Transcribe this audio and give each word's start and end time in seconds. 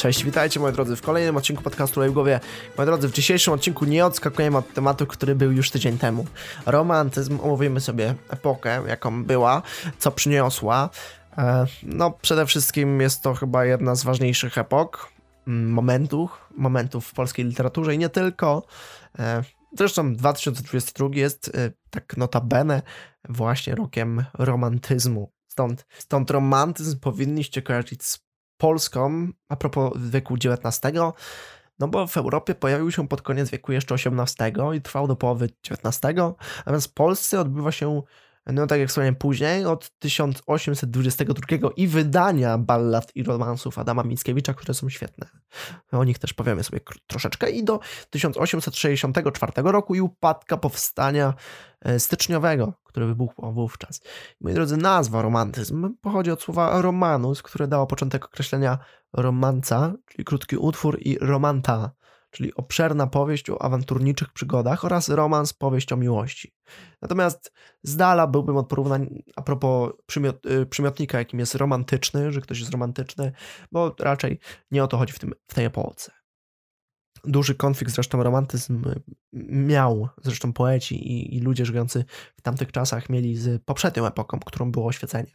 Cześć, 0.00 0.24
witajcie 0.24 0.60
moi 0.60 0.72
drodzy 0.72 0.96
w 0.96 1.02
kolejnym 1.02 1.36
odcinku 1.36 1.62
podcastu 1.62 2.00
w 2.00 2.12
głowie. 2.12 2.40
Moi 2.76 2.86
drodzy, 2.86 3.08
w 3.08 3.12
dzisiejszym 3.12 3.54
odcinku 3.54 3.84
nie 3.84 4.06
odskakujemy 4.06 4.58
od 4.58 4.74
tematu, 4.74 5.06
który 5.06 5.34
był 5.34 5.52
już 5.52 5.70
tydzień 5.70 5.98
temu. 5.98 6.26
Romantyzm, 6.66 7.38
omówimy 7.42 7.80
sobie 7.80 8.14
epokę, 8.30 8.82
jaką 8.88 9.24
była, 9.24 9.62
co 9.98 10.10
przyniosła. 10.10 10.90
E, 11.38 11.66
no, 11.82 12.10
przede 12.10 12.46
wszystkim 12.46 13.00
jest 13.00 13.22
to 13.22 13.34
chyba 13.34 13.64
jedna 13.64 13.94
z 13.94 14.04
ważniejszych 14.04 14.58
epok, 14.58 15.08
mm, 15.46 15.70
momentów, 15.70 16.48
momentów 16.56 17.06
w 17.06 17.14
polskiej 17.14 17.44
literaturze 17.44 17.94
i 17.94 17.98
nie 17.98 18.08
tylko. 18.08 18.62
E, 19.18 19.42
zresztą 19.78 20.16
2022 20.16 21.08
jest 21.12 21.48
e, 21.48 21.70
tak 21.90 22.16
notabene 22.16 22.82
właśnie 23.28 23.74
rokiem 23.74 24.24
romantyzmu. 24.34 25.32
Stąd, 25.48 25.86
stąd 25.98 26.30
romantyzm 26.30 27.00
powinniście 27.00 27.62
kojarzyć 27.62 28.04
z 28.04 28.29
Polską 28.60 29.28
a 29.48 29.56
propos 29.56 29.92
wieku 29.96 30.34
XIX, 30.34 30.80
no 31.78 31.88
bo 31.88 32.06
w 32.06 32.16
Europie 32.16 32.54
pojawił 32.54 32.90
się 32.90 33.08
pod 33.08 33.22
koniec 33.22 33.50
wieku 33.50 33.72
jeszcze 33.72 33.94
XVIII 33.94 34.76
i 34.76 34.82
trwał 34.82 35.08
do 35.08 35.16
połowy 35.16 35.48
XIX, 35.70 36.00
natomiast 36.58 36.86
w 36.86 36.94
Polsce 36.94 37.40
odbywa 37.40 37.72
się 37.72 38.02
no 38.52 38.66
tak 38.66 38.80
jak 38.80 38.88
wspomniałem 38.88 39.14
później, 39.14 39.64
od 39.64 39.90
1822 39.98 41.70
i 41.76 41.86
wydania 41.86 42.58
ballad 42.58 43.16
i 43.16 43.22
romansów 43.22 43.78
Adama 43.78 44.02
Mickiewicza, 44.02 44.54
które 44.54 44.74
są 44.74 44.88
świetne. 44.88 45.26
O 45.92 46.04
nich 46.04 46.18
też 46.18 46.32
powiemy 46.32 46.64
sobie 46.64 46.80
troszeczkę. 47.06 47.50
I 47.50 47.64
do 47.64 47.80
1864 48.10 49.52
roku 49.56 49.94
i 49.94 50.00
upadka 50.00 50.56
powstania 50.56 51.34
e, 51.80 52.00
styczniowego, 52.00 52.72
który 52.84 53.06
wybuchł 53.06 53.52
wówczas. 53.52 54.00
Moi 54.40 54.54
drodzy, 54.54 54.76
nazwa 54.76 55.22
romantyzm 55.22 55.94
pochodzi 56.00 56.30
od 56.30 56.42
słowa 56.42 56.82
romanus, 56.82 57.42
które 57.42 57.68
dało 57.68 57.86
początek 57.86 58.24
określenia 58.24 58.78
romanca, 59.12 59.92
czyli 60.06 60.24
krótki 60.24 60.56
utwór, 60.56 60.98
i 61.00 61.18
romanta, 61.20 61.90
czyli 62.30 62.54
obszerna 62.54 63.06
powieść 63.06 63.50
o 63.50 63.62
awanturniczych 63.62 64.32
przygodach 64.32 64.84
oraz 64.84 65.08
romans, 65.08 65.52
powieść 65.52 65.92
o 65.92 65.96
miłości. 65.96 66.54
Natomiast 67.02 67.52
z 67.82 67.96
dala 67.96 68.26
byłbym 68.26 68.56
od 68.56 68.68
porównań 68.68 69.22
a 69.36 69.42
propos 69.42 69.92
przymiot, 70.06 70.46
y, 70.46 70.66
przymiotnika, 70.66 71.18
jakim 71.18 71.40
jest 71.40 71.54
romantyczny, 71.54 72.32
że 72.32 72.40
ktoś 72.40 72.60
jest 72.60 72.72
romantyczny, 72.72 73.32
bo 73.72 73.94
raczej 73.98 74.38
nie 74.70 74.84
o 74.84 74.86
to 74.86 74.98
chodzi 74.98 75.12
w, 75.12 75.18
tym, 75.18 75.34
w 75.48 75.54
tej 75.54 75.64
epoce. 75.64 76.12
Duży 77.24 77.54
konflikt 77.54 77.94
zresztą 77.94 78.22
romantyzm 78.22 78.88
y, 78.88 79.02
miał 79.52 80.08
zresztą 80.22 80.52
poeci 80.52 80.94
i, 81.12 81.36
i, 81.36 81.40
ludzie 81.40 81.64
żyjący 81.64 82.04
w 82.36 82.42
tamtych 82.42 82.72
czasach 82.72 83.08
mieli 83.08 83.36
z 83.36 83.62
poprzednią 83.62 84.06
epoką, 84.06 84.38
którą 84.46 84.72
było 84.72 84.86
oświecenie, 84.86 85.32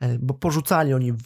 e, 0.00 0.18
bo 0.18 0.34
porzucali 0.34 0.94
oni 0.94 1.12
w, 1.12 1.22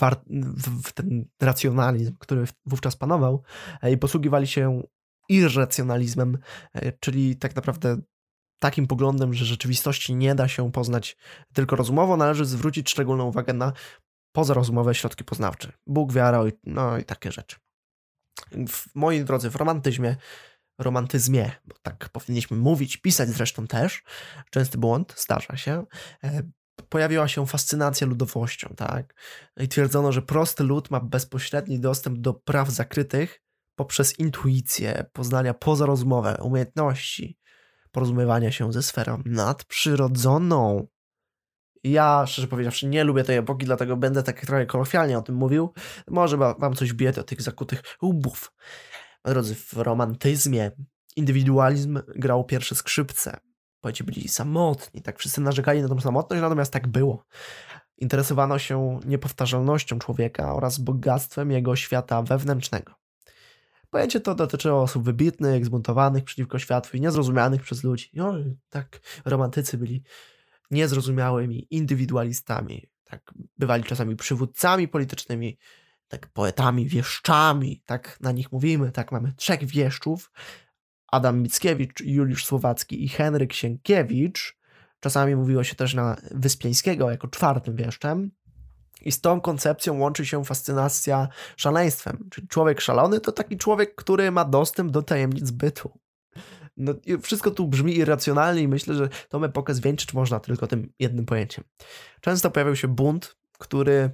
w 0.82 0.92
ten 0.92 1.24
racjonalizm, 1.42 2.16
który 2.18 2.44
wówczas 2.66 2.96
panował 2.96 3.42
e, 3.82 3.92
i 3.92 3.98
posługiwali 3.98 4.46
się 4.46 4.82
irracjonalizmem, 5.28 6.38
e, 6.74 6.92
czyli 6.92 7.36
tak 7.36 7.56
naprawdę 7.56 7.96
takim 8.58 8.86
poglądem, 8.86 9.34
że 9.34 9.44
rzeczywistości 9.44 10.14
nie 10.14 10.34
da 10.34 10.48
się 10.48 10.72
poznać 10.72 11.16
tylko 11.52 11.76
rozumowo, 11.76 12.16
należy 12.16 12.44
zwrócić 12.44 12.90
szczególną 12.90 13.24
uwagę 13.24 13.52
na 13.52 13.72
pozarozumowe 14.32 14.94
środki 14.94 15.24
poznawcze. 15.24 15.72
Bóg, 15.86 16.12
wiara, 16.12 16.42
no 16.64 16.98
i 16.98 17.04
takie 17.04 17.32
rzeczy. 17.32 17.56
W 18.68 18.94
mojej 18.94 19.24
drodze, 19.24 19.50
w 19.50 19.56
romantyzmie, 19.56 20.16
romantyzmie, 20.78 21.50
bo 21.64 21.74
tak 21.82 22.08
powinniśmy 22.08 22.56
mówić, 22.56 22.96
pisać 22.96 23.28
zresztą 23.28 23.66
też, 23.66 24.02
częsty 24.50 24.78
błąd, 24.78 25.14
zdarza 25.16 25.56
się, 25.56 25.86
e, 26.24 26.42
pojawiła 26.88 27.28
się 27.28 27.46
fascynacja 27.46 28.06
ludowością, 28.06 28.74
tak? 28.76 29.14
I 29.56 29.68
twierdzono, 29.68 30.12
że 30.12 30.22
prosty 30.22 30.64
lud 30.64 30.90
ma 30.90 31.00
bezpośredni 31.00 31.80
dostęp 31.80 32.18
do 32.18 32.34
praw 32.34 32.70
zakrytych 32.70 33.40
poprzez 33.78 34.18
intuicję, 34.18 35.04
poznania 35.12 35.54
pozarozumowe, 35.54 36.38
umiejętności 36.42 37.38
porozumiewania 37.90 38.52
się 38.52 38.72
ze 38.72 38.82
sferą 38.82 39.22
nadprzyrodzoną. 39.24 40.86
Ja, 41.84 42.24
szczerze 42.26 42.48
powiedziawszy, 42.48 42.86
nie 42.86 43.04
lubię 43.04 43.24
tej 43.24 43.36
epoki, 43.36 43.66
dlatego 43.66 43.96
będę 43.96 44.22
tak 44.22 44.40
trochę 44.40 44.66
kolokwialnie 44.66 45.18
o 45.18 45.22
tym 45.22 45.34
mówił. 45.34 45.72
Może 46.08 46.36
wam 46.36 46.74
coś 46.74 46.92
bije 46.92 47.12
o 47.20 47.22
tych 47.22 47.42
zakutych 47.42 47.82
łbów. 48.02 48.52
Drodzy, 49.24 49.54
w 49.54 49.72
romantyzmie 49.72 50.70
indywidualizm 51.16 52.00
grał 52.16 52.44
pierwsze 52.44 52.74
skrzypce. 52.74 53.36
Poeci 53.80 54.04
byli 54.04 54.28
samotni, 54.28 55.02
tak 55.02 55.18
wszyscy 55.18 55.40
narzekali 55.40 55.82
na 55.82 55.88
tą 55.88 56.00
samotność, 56.00 56.42
natomiast 56.42 56.72
tak 56.72 56.88
było. 56.88 57.24
Interesowano 57.96 58.58
się 58.58 59.00
niepowtarzalnością 59.06 59.98
człowieka 59.98 60.54
oraz 60.54 60.78
bogactwem 60.78 61.50
jego 61.50 61.76
świata 61.76 62.22
wewnętrznego. 62.22 63.07
Pojęcie 63.90 64.20
to 64.20 64.34
dotyczyło 64.34 64.82
osób 64.82 65.04
wybitnych, 65.04 65.66
zbuntowanych 65.66 66.24
przeciwko 66.24 66.58
światu 66.58 66.96
i 66.96 67.00
niezrozumianych 67.00 67.62
przez 67.62 67.84
ludzi. 67.84 68.10
No, 68.14 68.34
tak, 68.70 69.00
romantycy 69.24 69.78
byli 69.78 70.02
niezrozumiałymi 70.70 71.66
indywidualistami. 71.70 72.90
Tak, 73.04 73.32
bywali 73.58 73.84
czasami 73.84 74.16
przywódcami 74.16 74.88
politycznymi, 74.88 75.58
tak 76.08 76.32
poetami, 76.32 76.86
wieszczami, 76.86 77.82
tak 77.86 78.18
na 78.20 78.32
nich 78.32 78.52
mówimy, 78.52 78.92
tak 78.92 79.12
mamy 79.12 79.32
trzech 79.36 79.64
wieszczów, 79.64 80.30
Adam 81.12 81.42
Mickiewicz, 81.42 82.00
Juliusz 82.00 82.44
Słowacki 82.44 83.04
i 83.04 83.08
Henryk 83.08 83.52
Sienkiewicz. 83.52 84.58
Czasami 85.00 85.36
mówiło 85.36 85.64
się 85.64 85.74
też 85.74 85.94
na 85.94 86.16
Wyspiańskiego 86.30 87.10
jako 87.10 87.28
czwartym 87.28 87.76
wieszczem. 87.76 88.30
I 89.00 89.12
z 89.12 89.20
tą 89.20 89.40
koncepcją 89.40 89.98
łączy 89.98 90.26
się 90.26 90.44
fascynacja 90.44 91.28
szaleństwem. 91.56 92.28
Czyli 92.30 92.48
człowiek 92.48 92.80
szalony 92.80 93.20
to 93.20 93.32
taki 93.32 93.56
człowiek, 93.56 93.94
który 93.94 94.30
ma 94.30 94.44
dostęp 94.44 94.90
do 94.90 95.02
tajemnic 95.02 95.50
bytu. 95.50 95.98
No, 96.76 96.94
wszystko 97.22 97.50
tu 97.50 97.68
brzmi 97.68 97.96
irracjonalnie 97.96 98.62
i 98.62 98.68
myślę, 98.68 98.94
że 98.94 99.08
tą 99.28 99.44
epokę 99.44 99.74
zwieńczyć 99.74 100.14
można 100.14 100.40
tylko 100.40 100.66
tym 100.66 100.92
jednym 100.98 101.26
pojęciem. 101.26 101.64
Często 102.20 102.50
pojawiał 102.50 102.76
się 102.76 102.88
bunt, 102.88 103.36
który 103.58 104.10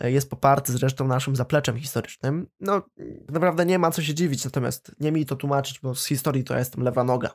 e, 0.00 0.12
jest 0.12 0.30
poparty 0.30 0.72
zresztą 0.72 1.06
naszym 1.06 1.36
zapleczem 1.36 1.78
historycznym. 1.78 2.46
No, 2.60 2.82
naprawdę 3.28 3.66
nie 3.66 3.78
ma 3.78 3.90
co 3.90 4.02
się 4.02 4.14
dziwić, 4.14 4.44
natomiast 4.44 4.92
nie 5.00 5.12
mi 5.12 5.26
to 5.26 5.36
tłumaczyć, 5.36 5.80
bo 5.80 5.94
z 5.94 6.06
historii 6.06 6.44
to 6.44 6.54
ja 6.54 6.58
jestem 6.58 6.82
lewa 6.82 7.04
noga. 7.04 7.30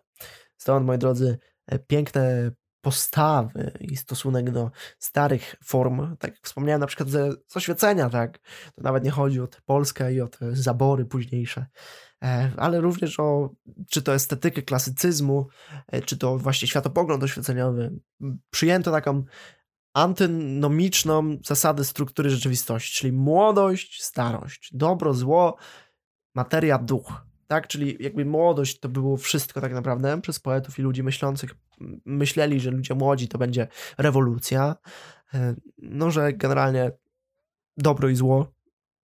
Stąd, 0.57 0.85
moi 0.85 0.97
drodzy, 0.97 1.37
e, 1.67 1.79
piękne 1.79 2.51
postawy 2.85 3.71
i 3.79 3.97
stosunek 3.97 4.51
do 4.51 4.71
starych 4.99 5.55
form, 5.63 6.17
tak 6.17 6.31
jak 6.31 6.45
wspomniałem 6.45 6.79
na 6.79 6.87
przykład 6.87 7.09
z 7.09 7.57
oświecenia, 7.57 8.09
tak, 8.09 8.39
to 8.75 8.81
nawet 8.81 9.03
nie 9.03 9.11
chodzi 9.11 9.41
o 9.41 9.47
Polskę 9.65 10.13
i 10.13 10.21
o 10.21 10.27
te 10.27 10.55
zabory 10.55 11.05
późniejsze, 11.05 11.65
e, 12.23 12.51
ale 12.57 12.81
również 12.81 13.19
o 13.19 13.49
czy 13.89 14.01
to 14.01 14.13
estetykę 14.13 14.61
klasycyzmu, 14.61 15.47
e, 15.87 16.01
czy 16.01 16.17
to 16.17 16.37
właśnie 16.37 16.67
światopogląd 16.67 17.23
oświeceniowy. 17.23 17.99
Przyjęto 18.49 18.91
taką 18.91 19.23
antynomiczną 19.93 21.37
zasadę 21.45 21.83
struktury 21.83 22.29
rzeczywistości, 22.29 22.99
czyli 22.99 23.13
młodość, 23.13 24.03
starość, 24.03 24.69
dobro, 24.73 25.13
zło, 25.13 25.55
materia, 26.35 26.77
duch 26.77 27.25
tak? 27.47 27.67
Czyli 27.67 27.97
jakby 27.99 28.25
młodość 28.25 28.79
to 28.79 28.89
było 28.89 29.17
wszystko 29.17 29.61
tak 29.61 29.73
naprawdę 29.73 30.21
przez 30.21 30.39
poetów 30.39 30.79
i 30.79 30.81
ludzi 30.81 31.03
myślących. 31.03 31.55
Myśleli, 32.05 32.59
że 32.59 32.71
ludzie 32.71 32.95
młodzi 32.95 33.27
to 33.27 33.37
będzie 33.37 33.67
rewolucja. 33.97 34.75
E, 35.33 35.55
no, 35.77 36.11
że 36.11 36.33
generalnie 36.33 36.91
dobro 37.77 38.09
i 38.09 38.15
zło, 38.15 38.53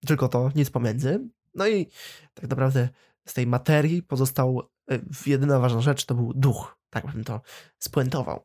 tylko 0.06 0.28
to, 0.28 0.50
nic 0.54 0.70
pomiędzy. 0.70 1.28
No 1.54 1.68
i 1.68 1.86
tak 2.34 2.50
naprawdę 2.50 2.88
z 3.26 3.34
tej 3.34 3.46
materii 3.46 4.02
pozostał 4.02 4.70
e, 4.90 4.98
jedyna 5.26 5.58
ważna 5.58 5.80
rzecz 5.80 6.04
to 6.04 6.14
był 6.14 6.32
duch. 6.34 6.76
Tak 6.90 7.06
bym 7.06 7.24
to 7.24 7.40
spuentował. 7.78 8.44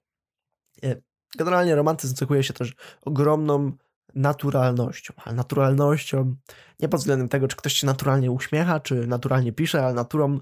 E, 0.84 0.96
generalnie 1.38 1.76
romantyzm 1.76 2.16
cechuje 2.16 2.44
się 2.44 2.54
też 2.54 2.76
ogromną 3.02 3.72
naturalnością. 4.16 5.14
Ale 5.26 5.36
naturalnością 5.36 6.36
nie 6.80 6.90
pod 6.90 7.00
względem 7.00 7.30
tego, 7.30 7.48
czy 7.48 7.56
ktoś 7.56 7.74
się 7.74 7.88
naturalnie 7.88 8.32
uśmiecha, 8.32 8.80
czy 8.80 9.08
naturalnie 9.08 9.54
pisze, 9.54 9.86
ale 9.86 9.94
naturą 9.94 10.40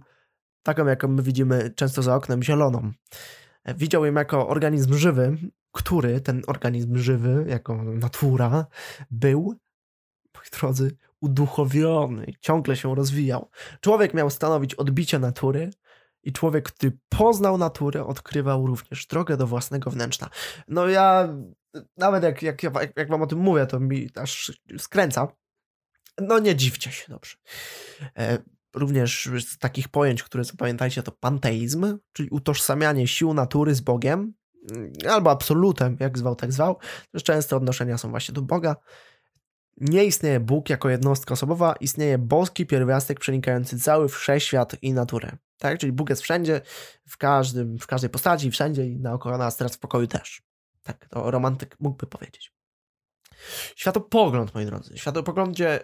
taką, 0.64 0.86
jaką 0.86 1.08
my 1.08 1.24
widzimy 1.24 1.72
często 1.76 2.02
za 2.02 2.16
oknem, 2.16 2.44
zieloną. 2.44 2.92
Widział 3.66 4.06
ją 4.06 4.14
jako 4.14 4.48
organizm 4.48 4.94
żywy, 4.94 5.38
który 5.72 6.22
ten 6.22 6.42
organizm 6.48 6.98
żywy, 6.98 7.46
jako 7.48 7.84
natura, 7.84 8.66
był, 9.12 9.56
moi 10.36 10.46
drodzy, 10.60 10.98
uduchowiony, 11.22 12.26
ciągle 12.40 12.76
się 12.76 12.96
rozwijał. 12.96 13.50
Człowiek 13.82 14.14
miał 14.14 14.30
stanowić 14.30 14.76
odbicie 14.76 15.20
natury, 15.20 15.72
i 16.26 16.32
człowiek, 16.34 16.72
który 16.72 16.98
poznał 17.10 17.58
naturę, 17.58 18.06
odkrywał 18.06 18.68
również 18.68 19.08
drogę 19.08 19.38
do 19.38 19.48
własnego 19.48 19.92
wnętrza. 19.92 20.30
No 20.68 20.88
ja 20.88 21.36
nawet 21.98 22.24
jak, 22.24 22.42
jak, 22.42 22.64
jak, 22.96 23.10
wam 23.10 23.22
o 23.22 23.28
tym 23.28 23.40
mówię, 23.40 23.66
to 23.66 23.80
mi 23.80 24.10
aż 24.16 24.52
skręca. 24.78 25.28
No 26.22 26.40
nie 26.40 26.56
dziwcie 26.56 26.92
się, 26.92 27.06
dobrze. 27.10 27.36
Również 28.76 29.30
z 29.40 29.58
takich 29.58 29.88
pojęć, 29.88 30.24
które 30.24 30.44
zapamiętajcie, 30.44 31.04
to 31.04 31.12
panteizm, 31.12 31.98
czyli 32.14 32.30
utożsamianie 32.30 33.08
sił 33.08 33.34
natury 33.34 33.76
z 33.76 33.82
Bogiem, 33.82 34.34
mm, 34.72 34.94
albo 35.10 35.32
absolutem, 35.32 35.98
jak 36.00 36.18
zwał, 36.18 36.36
tak 36.36 36.54
zwał. 36.54 36.78
Też 37.12 37.54
odnoszenia 37.54 37.98
są 37.98 38.10
właśnie 38.10 38.34
do 38.34 38.42
Boga. 38.42 38.76
nie 39.78 40.06
istnieje 40.06 40.40
Bóg 40.40 40.70
jako 40.70 40.90
jednostka 40.90 41.34
osobowa, 41.34 41.76
istnieje 41.80 42.18
boski 42.18 42.66
pierwiastek 42.66 43.20
przenikający 43.20 43.80
cały 43.80 44.10
wszechświat 44.10 44.76
i 44.82 44.94
naturę. 44.94 45.38
Tak? 45.58 45.80
Czyli 45.80 45.92
Bóg 45.92 46.10
jest 46.10 46.22
wszędzie, 46.22 46.62
w, 47.08 47.18
każdym, 47.18 47.80
w 47.80 47.88
każdej 47.88 48.10
postaci, 48.10 48.52
wszędzie 48.52 48.86
i 48.86 49.00
naokoło 49.00 49.38
nas, 49.38 49.58
teraz 49.58 49.76
w 49.76 49.80
pokoju 49.80 50.08
też. 50.08 50.42
Tak, 50.84 51.08
to 51.10 51.32
romantyk 51.32 51.78
mógłby 51.80 52.08
powiedzieć. 52.08 52.56
Światopogląd, 53.76 54.56
moi 54.56 54.66
drodzy. 54.66 54.98
Światopoglądzie, 54.98 55.80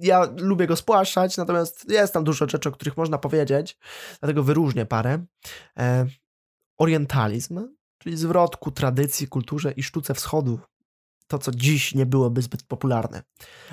ja 0.00 0.28
lubię 0.36 0.66
go 0.66 0.76
spłaszczać, 0.76 1.36
natomiast 1.36 1.90
jest 1.90 2.12
tam 2.12 2.24
dużo 2.24 2.48
rzeczy, 2.48 2.68
o 2.68 2.72
których 2.72 2.96
można 2.96 3.18
powiedzieć, 3.18 3.78
dlatego 4.20 4.42
wyróżnię 4.42 4.86
parę. 4.86 5.24
E, 5.78 6.06
orientalizm, 6.78 7.68
czyli 7.98 8.16
zwrot 8.16 8.56
ku 8.56 8.70
tradycji, 8.70 9.28
kulturze 9.28 9.72
i 9.72 9.82
sztuce 9.82 10.14
wschodu. 10.14 10.60
To, 11.26 11.38
co 11.38 11.52
dziś 11.52 11.94
nie 11.94 12.06
byłoby 12.06 12.42
zbyt 12.42 12.62
popularne. 12.62 13.22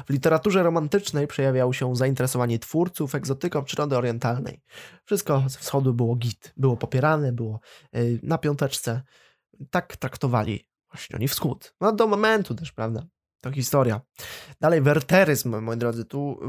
W 0.06 0.10
literaturze 0.10 0.64
romantycznej 0.64 1.28
przejawiało 1.28 1.74
się 1.74 1.96
zainteresowanie 1.96 2.60
twórców 2.60 3.16
egzotyką 3.16 3.64
przyrody 3.64 3.98
orientalnej. 3.98 4.62
Wszystko 5.06 5.44
ze 5.48 5.60
wschodu 5.60 5.94
było 5.94 6.16
git, 6.16 6.54
było 6.58 6.78
popierane, 6.78 7.32
było 7.32 7.60
y, 7.96 8.20
na 8.24 8.38
piąteczce. 8.38 9.02
Tak 9.70 9.98
traktowali 9.98 10.68
właśnie 10.96 11.16
oni 11.16 11.28
wschód. 11.28 11.76
No 11.82 11.92
do 11.92 12.08
momentu 12.08 12.56
też, 12.56 12.72
prawda? 12.72 13.06
To 13.42 13.52
historia. 13.52 14.02
Dalej, 14.62 14.82
werteryzm, 14.82 15.62
moi 15.62 15.78
drodzy. 15.78 16.06
Tu 16.06 16.40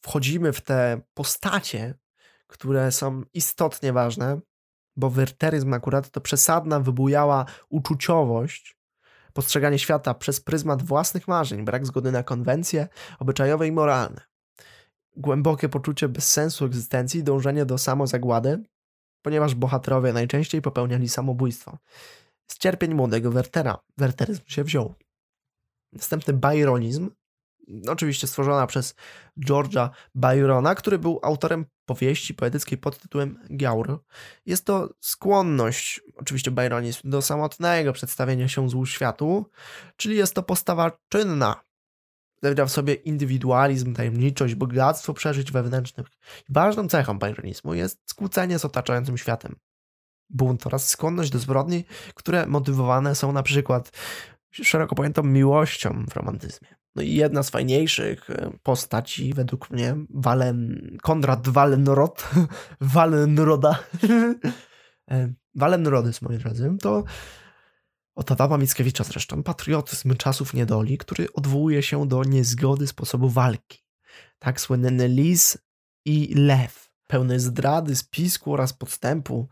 wchodzimy 0.00 0.52
w 0.52 0.60
te 0.60 1.00
postacie, 1.14 1.94
które 2.46 2.92
są 2.92 3.22
istotnie 3.34 3.92
ważne 3.92 4.40
bo 4.98 5.10
werteryzm 5.10 5.74
akurat 5.74 6.10
to 6.10 6.20
przesadna, 6.20 6.80
wybujała 6.80 7.44
uczuciowość, 7.68 8.78
postrzeganie 9.32 9.78
świata 9.78 10.14
przez 10.14 10.40
pryzmat 10.40 10.82
własnych 10.82 11.28
marzeń, 11.28 11.64
brak 11.64 11.86
zgody 11.86 12.12
na 12.12 12.22
konwencje 12.22 12.88
obyczajowe 13.18 13.66
i 13.66 13.72
moralne, 13.72 14.20
głębokie 15.16 15.68
poczucie 15.68 16.08
bezsensu 16.08 16.64
egzystencji, 16.64 17.24
dążenie 17.24 17.66
do 17.66 17.78
samozagłady, 17.78 18.62
ponieważ 19.22 19.54
bohaterowie 19.54 20.12
najczęściej 20.12 20.62
popełniali 20.62 21.08
samobójstwo. 21.08 21.78
Z 22.52 22.58
cierpień 22.58 22.94
młodego 22.94 23.30
Wertera 23.30 23.78
werteryzm 23.98 24.42
się 24.46 24.64
wziął. 24.64 24.94
Następny 25.92 26.34
byronizm, 26.34 27.10
oczywiście 27.88 28.26
stworzona 28.26 28.66
przez 28.66 28.94
George'a 29.46 29.90
Byrona, 30.14 30.74
który 30.74 30.98
był 30.98 31.20
autorem 31.22 31.66
powieści 31.86 32.34
poetyckiej 32.34 32.78
pod 32.78 32.98
tytułem 32.98 33.38
Giaur. 33.56 34.04
Jest 34.46 34.64
to 34.64 34.94
skłonność, 35.00 36.00
oczywiście 36.16 36.50
byronizm, 36.50 37.10
do 37.10 37.22
samotnego 37.22 37.92
przedstawienia 37.92 38.48
się 38.48 38.70
złu 38.70 38.86
światu, 38.86 39.50
czyli 39.96 40.16
jest 40.16 40.34
to 40.34 40.42
postawa 40.42 40.98
czynna. 41.08 41.64
Zawiera 42.42 42.66
w 42.66 42.70
sobie 42.70 42.94
indywidualizm, 42.94 43.94
tajemniczość, 43.94 44.54
bogactwo 44.54 45.14
przeżyć 45.14 45.52
wewnętrznych. 45.52 46.06
Ważną 46.48 46.88
cechą 46.88 47.18
byronizmu 47.18 47.74
jest 47.74 48.10
skłócenie 48.10 48.58
z 48.58 48.64
otaczającym 48.64 49.18
światem. 49.18 49.56
Bunt 50.30 50.66
oraz 50.66 50.88
skłonność 50.88 51.30
do 51.30 51.38
zbrodni, 51.38 51.84
które 52.14 52.46
motywowane 52.46 53.14
są 53.14 53.32
na 53.32 53.42
przykład 53.42 53.90
szeroko 54.50 54.94
pojętą 54.94 55.22
miłością 55.22 56.04
w 56.10 56.16
romantyzmie. 56.16 56.68
No 56.94 57.02
i 57.02 57.14
jedna 57.14 57.42
z 57.42 57.50
fajniejszych 57.50 58.30
e, 58.30 58.50
postaci 58.62 59.34
według 59.34 59.70
mnie, 59.70 59.96
Walen, 60.10 60.96
Konrad 61.02 61.48
Walenrod, 61.48 62.30
Walenroda, 62.80 63.78
e, 65.10 65.32
Walenrodys, 65.54 66.22
moi 66.22 66.38
drodzy, 66.38 66.76
to 66.80 67.04
od 68.14 68.32
Adama 68.32 68.58
Mickiewicza 68.58 69.04
zresztą, 69.04 69.42
patriotyzm 69.42 70.16
czasów 70.16 70.54
niedoli, 70.54 70.98
który 70.98 71.32
odwołuje 71.32 71.82
się 71.82 72.08
do 72.08 72.24
niezgody 72.24 72.86
sposobu 72.86 73.28
walki. 73.28 73.84
Tak 74.38 74.60
słynny 74.60 75.08
lis 75.08 75.58
i 76.04 76.34
lew, 76.34 76.90
pełny 77.06 77.40
zdrady, 77.40 77.96
spisku 77.96 78.52
oraz 78.52 78.72
podstępu. 78.72 79.48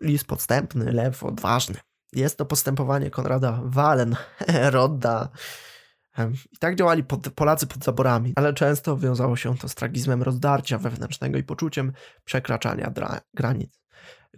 Lis 0.00 0.24
podstępny, 0.24 0.92
lew 0.92 1.24
odważny. 1.24 1.76
Jest 2.12 2.38
to 2.38 2.46
postępowanie 2.46 3.10
Konrada 3.10 3.60
Walenroda, 3.64 5.28
i 6.52 6.58
tak 6.58 6.76
działali 6.76 7.04
pod, 7.04 7.30
Polacy 7.30 7.66
pod 7.66 7.84
zaborami, 7.84 8.32
ale 8.36 8.54
często 8.54 8.96
wiązało 8.96 9.36
się 9.36 9.56
to 9.56 9.68
z 9.68 9.74
tragizmem 9.74 10.22
rozdarcia 10.22 10.78
wewnętrznego 10.78 11.38
i 11.38 11.42
poczuciem 11.42 11.92
przekraczania 12.24 12.90
dra- 12.90 13.20
granic. 13.34 13.80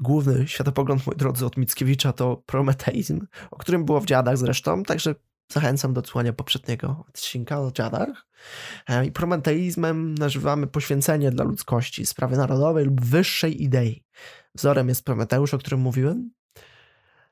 Główny 0.00 0.49
światopogląd, 0.49 1.06
moi 1.06 1.17
drodzy, 1.17 1.47
od 1.47 1.56
Mickiewicza 1.56 2.12
to 2.12 2.43
prometeizm, 2.47 3.26
o 3.50 3.56
którym 3.56 3.85
było 3.85 4.00
w 4.00 4.06
dziadach 4.06 4.38
zresztą, 4.38 4.82
także 4.82 5.14
zachęcam 5.52 5.93
do 5.94 5.99
odsłania 5.99 6.32
poprzedniego 6.32 7.05
odcinka 7.09 7.61
o 7.61 7.73
dziadach. 7.73 8.26
I 9.06 9.12
prometeizmem 9.12 10.14
nazywamy 10.14 10.67
poświęcenie 10.67 11.31
dla 11.31 11.44
ludzkości, 11.44 12.06
sprawy 12.06 12.37
narodowej 12.37 12.85
lub 12.85 13.05
wyższej 13.05 13.62
idei. 13.62 14.06
Wzorem 14.56 14.88
jest 14.88 15.05
Prometeusz, 15.05 15.55
o 15.55 15.58
którym 15.58 15.81
mówiłem. 15.81 16.31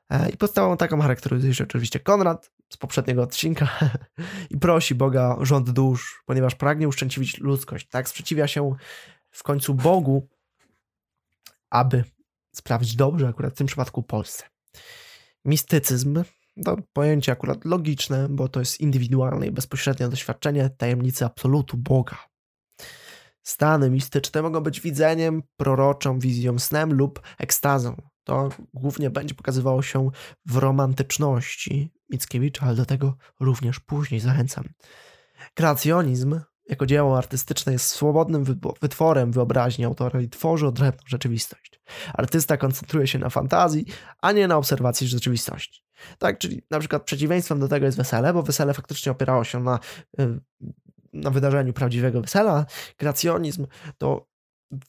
E, 0.09 0.29
I 0.29 0.37
podstawą 0.37 0.77
taką 0.77 1.01
charakteryzuje 1.01 1.53
się 1.53 1.63
oczywiście 1.63 1.99
Konrad, 1.99 2.51
z 2.69 2.77
poprzedniego 2.77 3.23
odcinka 3.23 3.79
i 4.51 4.57
prosi 4.57 4.95
Boga 4.95 5.35
o 5.35 5.45
rząd 5.45 5.69
dusz, 5.69 6.23
ponieważ 6.25 6.55
pragnie 6.55 6.87
uszczęśliwić 6.87 7.37
ludzkość. 7.37 7.87
Tak, 7.87 8.09
sprzeciwia 8.09 8.47
się 8.47 8.75
w 9.31 9.43
końcu 9.43 9.73
Bogu, 9.73 10.27
aby 11.69 12.03
sprawić 12.55 12.95
dobrze, 12.95 13.27
akurat 13.27 13.53
w 13.53 13.57
tym 13.57 13.67
przypadku 13.67 14.03
Polsce. 14.03 14.43
Mistycyzm 15.45 16.23
to 16.63 16.77
pojęcie 16.93 17.31
akurat 17.31 17.65
logiczne, 17.65 18.29
bo 18.29 18.47
to 18.47 18.59
jest 18.59 18.81
indywidualne 18.81 19.47
i 19.47 19.51
bezpośrednie 19.51 20.09
doświadczenie 20.09 20.69
tajemnicy 20.69 21.25
absolutu 21.25 21.77
Boga. 21.77 22.17
Stany 23.45 23.89
mistyczne 23.89 24.41
mogą 24.41 24.61
być 24.61 24.81
widzeniem, 24.81 25.43
proroczą 25.57 26.19
wizją, 26.19 26.59
snem 26.59 26.93
lub 26.93 27.21
ekstazą. 27.37 28.01
To 28.23 28.49
głównie 28.73 29.09
będzie 29.09 29.35
pokazywało 29.35 29.81
się 29.81 30.09
w 30.45 30.57
romantyczności 30.57 31.91
Mickiewicza, 32.09 32.65
ale 32.65 32.75
do 32.75 32.85
tego 32.85 33.17
również 33.39 33.79
później 33.79 34.19
zachęcam. 34.19 34.63
Kreacjonizm 35.53 36.39
jako 36.69 36.85
dzieło 36.85 37.17
artystyczne 37.17 37.73
jest 37.73 37.87
swobodnym 37.87 38.45
wytworem 38.81 39.31
wyobraźni 39.31 39.85
autora 39.85 40.21
i 40.21 40.29
tworzy 40.29 40.67
odrębną 40.67 41.03
rzeczywistość. 41.07 41.81
Artysta 42.13 42.57
koncentruje 42.57 43.07
się 43.07 43.19
na 43.19 43.29
fantazji, 43.29 43.85
a 44.21 44.31
nie 44.31 44.47
na 44.47 44.57
obserwacji 44.57 45.07
rzeczywistości. 45.07 45.81
Tak, 46.17 46.37
czyli 46.37 46.61
na 46.71 46.79
przykład 46.79 47.03
przeciwieństwem 47.03 47.59
do 47.59 47.67
tego 47.67 47.85
jest 47.85 47.97
wesele, 47.97 48.33
bo 48.33 48.43
wesele 48.43 48.73
faktycznie 48.73 49.11
opierało 49.11 49.43
się 49.43 49.59
na, 49.59 49.79
y, 50.19 50.39
na 51.15 51.29
wydarzeniu 51.29 51.73
prawdziwego 51.73 52.21
wesela. 52.21 52.65
Kreacjonizm 52.97 53.67
to 53.97 54.27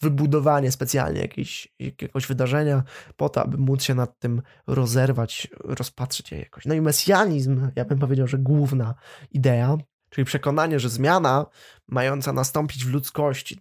wybudowanie 0.00 0.72
specjalnie 0.72 1.20
jakiejś, 1.20 1.68
jakiegoś 1.78 2.26
wydarzenia 2.26 2.82
po 3.16 3.28
to, 3.28 3.42
aby 3.42 3.58
móc 3.58 3.82
się 3.82 3.94
nad 3.94 4.18
tym 4.18 4.42
rozerwać, 4.66 5.48
rozpatrzeć 5.60 6.32
je 6.32 6.38
jakoś. 6.38 6.66
No 6.66 6.74
i 6.74 6.80
mesjanizm, 6.80 7.70
ja 7.76 7.84
bym 7.84 7.98
powiedział, 7.98 8.26
że 8.26 8.38
główna 8.38 8.94
idea, 9.30 9.76
czyli 10.10 10.24
przekonanie, 10.24 10.80
że 10.80 10.88
zmiana 10.88 11.46
mająca 11.88 12.32
nastąpić 12.32 12.84
w 12.84 12.90
ludzkości, 12.92 13.58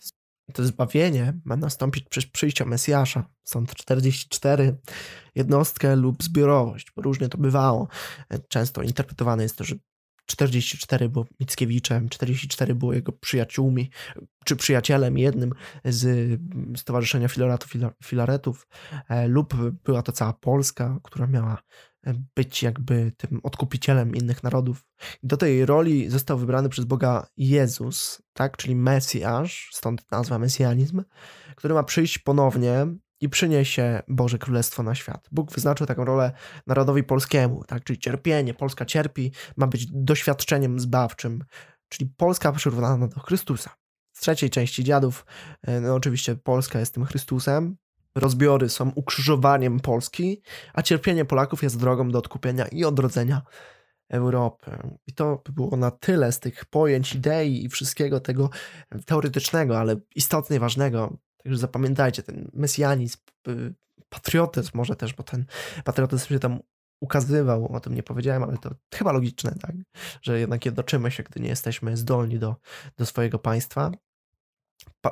to 0.54 0.66
zbawienie 0.66 1.34
ma 1.46 1.56
nastąpić 1.56 2.10
przez 2.10 2.26
przyjście 2.26 2.66
Mesjasza. 2.66 3.30
Stąd 3.44 3.76
44, 3.76 4.78
jednostkę 5.36 5.96
lub 5.96 6.24
zbiorowość, 6.24 6.92
bo 6.96 7.02
różnie 7.02 7.30
to 7.30 7.38
bywało. 7.38 7.88
Często 8.48 8.82
interpretowane 8.82 9.44
jest 9.44 9.58
to, 9.58 9.64
że 9.64 9.76
44 10.26 11.10
było 11.10 11.26
Mickiewiczem, 11.40 12.10
44 12.10 12.76
było 12.76 12.94
jego 12.94 13.12
przyjaciółmi, 13.12 13.90
czy 14.46 14.56
przyjacielem 14.56 15.18
jednym 15.18 15.54
z 15.86 16.40
Stowarzyszenia 16.80 17.28
Filaretów, 17.28 17.72
Filaretów, 18.04 18.68
e, 19.10 19.28
lub 19.28 19.54
była 19.84 20.02
to 20.02 20.12
cała 20.12 20.34
Polska, 20.34 21.00
która 21.04 21.28
miała 21.28 21.58
e, 22.08 22.14
być 22.36 22.64
jakby 22.64 23.12
tym 23.18 23.40
odkupicielem 23.44 24.16
innych 24.16 24.44
narodów. 24.44 24.86
Do 25.24 25.38
tej 25.38 25.66
roli 25.66 26.10
został 26.10 26.38
wybrany 26.38 26.70
przez 26.70 26.86
Boga 26.86 27.28
Jezus, 27.38 28.22
tak, 28.34 28.58
czyli 28.58 28.76
Mesjasz, 28.76 29.70
stąd 29.74 30.12
nazwa 30.12 30.40
mesjanizm, 30.40 31.04
który 31.56 31.74
ma 31.74 31.84
przyjść 31.84 32.20
ponownie 32.20 32.88
i 33.22 33.30
przyniesie 33.30 34.02
Boże 34.08 34.38
Królestwo 34.38 34.84
na 34.84 34.96
świat. 34.96 35.28
Bóg 35.32 35.52
wyznaczył 35.52 35.88
taką 35.88 36.06
rolę 36.06 36.32
narodowi 36.68 37.04
polskiemu, 37.04 37.64
tak? 37.64 37.84
czyli 37.84 38.00
cierpienie, 38.00 38.54
Polska 38.54 38.86
cierpi, 38.86 39.32
ma 39.58 39.68
być 39.68 39.86
doświadczeniem 39.92 40.80
zbawczym, 40.80 41.44
czyli 41.90 42.10
Polska 42.18 42.52
przyrównana 42.52 43.08
do 43.08 43.20
Chrystusa. 43.20 43.76
Z 44.14 44.20
trzeciej 44.20 44.50
części 44.50 44.84
dziadów, 44.84 45.26
e, 45.62 45.82
no 45.82 45.96
oczywiście 45.96 46.36
Polska 46.36 46.80
jest 46.80 46.94
tym 46.94 47.06
Chrystusem, 47.06 47.78
rozbiory 48.16 48.70
są 48.70 48.92
ukrzyżowaniem 48.96 49.80
Polski, 49.80 50.42
a 50.74 50.82
cierpienie 50.82 51.26
Polaków 51.26 51.64
jest 51.64 51.80
drogą 51.80 52.10
do 52.10 52.20
odkupienia 52.20 52.68
i 52.68 52.86
odrodzenia 52.86 53.42
Europy. 54.10 54.78
I 55.08 55.14
to 55.14 55.42
by 55.46 55.52
było 55.52 55.78
na 55.78 55.92
tyle 55.92 56.32
z 56.32 56.40
tych 56.40 56.66
pojęć, 56.66 57.16
idei 57.16 57.66
i 57.66 57.70
wszystkiego 57.70 58.20
tego 58.20 58.50
teoretycznego, 59.06 59.80
ale 59.80 59.96
istotnie 60.16 60.60
ważnego 60.60 61.18
Także 61.46 61.58
zapamiętajcie, 61.58 62.24
ten 62.24 62.50
mesjanizm, 62.54 63.18
patriotyzm 64.10 64.72
może 64.74 64.96
też, 64.96 65.14
bo 65.14 65.24
ten 65.24 65.46
patriotyzm 65.84 66.28
się 66.28 66.40
tam 66.40 66.60
ukazywał, 67.00 67.74
o 67.76 67.80
tym 67.80 67.96
nie 67.96 68.04
powiedziałem, 68.04 68.44
ale 68.44 68.58
to 68.58 68.76
chyba 68.94 69.12
logiczne, 69.12 69.56
tak? 69.62 69.76
Że 70.22 70.40
jednak 70.40 70.66
jednoczymy 70.66 71.12
się, 71.12 71.24
gdy 71.24 71.40
nie 71.40 71.50
jesteśmy 71.50 71.98
zdolni 71.98 72.40
do, 72.40 72.56
do 72.98 73.06
swojego 73.06 73.40
państwa 73.40 73.92